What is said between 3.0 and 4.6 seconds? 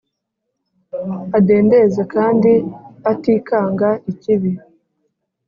atikanga ikibi”